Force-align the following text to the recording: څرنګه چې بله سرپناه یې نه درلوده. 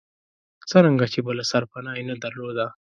څرنګه 0.69 1.05
چې 1.13 1.19
بله 1.27 1.43
سرپناه 1.51 1.95
یې 1.99 2.03
نه 2.09 2.15
درلوده. 2.23 2.67